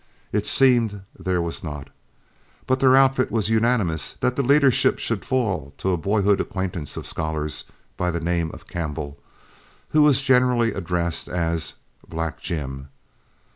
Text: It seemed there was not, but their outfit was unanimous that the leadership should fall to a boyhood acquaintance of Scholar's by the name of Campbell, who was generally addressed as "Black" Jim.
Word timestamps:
It 0.31 0.47
seemed 0.47 1.03
there 1.19 1.43
was 1.43 1.63
not, 1.63 1.91
but 2.65 2.79
their 2.79 2.95
outfit 2.95 3.31
was 3.31 3.49
unanimous 3.49 4.13
that 4.13 4.35
the 4.35 4.41
leadership 4.41 4.97
should 4.97 5.23
fall 5.23 5.75
to 5.77 5.91
a 5.91 5.95
boyhood 5.97 6.41
acquaintance 6.41 6.97
of 6.97 7.05
Scholar's 7.05 7.65
by 7.97 8.09
the 8.09 8.19
name 8.19 8.49
of 8.51 8.67
Campbell, 8.67 9.19
who 9.89 10.01
was 10.01 10.23
generally 10.23 10.73
addressed 10.73 11.27
as 11.27 11.75
"Black" 12.09 12.39
Jim. 12.39 12.89